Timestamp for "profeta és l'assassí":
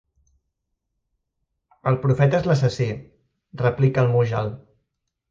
2.05-2.87